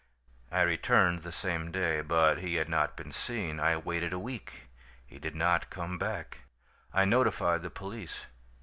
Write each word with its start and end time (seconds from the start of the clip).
"I 0.51 0.61
returned 0.63 1.19
the 1.19 1.31
same 1.31 1.69
day, 1.71 2.01
but 2.01 2.39
he 2.39 2.55
had 2.55 2.67
not 2.67 2.97
been 2.97 3.11
seen. 3.11 3.59
I 3.59 3.77
waited 3.77 4.13
a 4.13 4.17
week. 4.17 4.61
He 5.05 5.19
did 5.19 5.35
not 5.35 5.69
come 5.69 5.99
back. 5.99 6.39
I 6.91 7.05
notified 7.05 7.61
the 7.61 7.69
police. 7.69 8.25